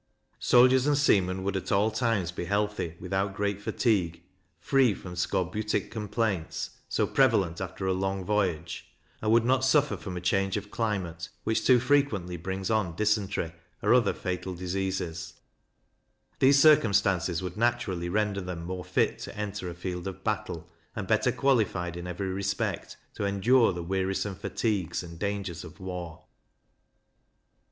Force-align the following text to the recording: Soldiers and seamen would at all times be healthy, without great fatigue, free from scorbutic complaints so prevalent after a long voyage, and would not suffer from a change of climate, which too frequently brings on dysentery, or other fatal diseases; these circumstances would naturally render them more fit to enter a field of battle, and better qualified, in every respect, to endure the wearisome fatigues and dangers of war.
Soldiers 0.39 0.87
and 0.87 0.97
seamen 0.97 1.43
would 1.43 1.55
at 1.55 1.71
all 1.71 1.91
times 1.91 2.31
be 2.31 2.45
healthy, 2.45 2.95
without 2.99 3.35
great 3.35 3.61
fatigue, 3.61 4.23
free 4.59 4.95
from 4.95 5.13
scorbutic 5.13 5.91
complaints 5.91 6.71
so 6.89 7.05
prevalent 7.05 7.61
after 7.61 7.85
a 7.85 7.93
long 7.93 8.25
voyage, 8.25 8.89
and 9.21 9.31
would 9.31 9.45
not 9.45 9.63
suffer 9.63 9.95
from 9.95 10.17
a 10.17 10.19
change 10.19 10.57
of 10.57 10.71
climate, 10.71 11.29
which 11.43 11.63
too 11.63 11.79
frequently 11.79 12.35
brings 12.35 12.71
on 12.71 12.95
dysentery, 12.95 13.53
or 13.83 13.93
other 13.93 14.11
fatal 14.11 14.55
diseases; 14.55 15.35
these 16.39 16.59
circumstances 16.59 17.43
would 17.43 17.55
naturally 17.55 18.09
render 18.09 18.41
them 18.41 18.65
more 18.65 18.83
fit 18.83 19.19
to 19.19 19.37
enter 19.37 19.69
a 19.69 19.75
field 19.75 20.07
of 20.07 20.23
battle, 20.23 20.67
and 20.95 21.05
better 21.07 21.31
qualified, 21.31 21.95
in 21.95 22.07
every 22.07 22.29
respect, 22.33 22.97
to 23.13 23.23
endure 23.23 23.71
the 23.71 23.83
wearisome 23.83 24.33
fatigues 24.33 25.03
and 25.03 25.19
dangers 25.19 25.63
of 25.63 25.79
war. 25.79 26.23